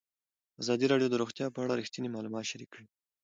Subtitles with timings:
[0.61, 2.85] ازادي راډیو د روغتیا په اړه رښتیني معلومات شریک کړي.